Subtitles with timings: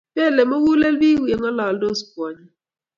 [0.13, 2.53] Belei mugulel bik yengololdos kwonyik